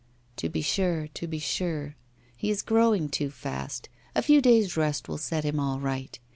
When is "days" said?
4.41-4.75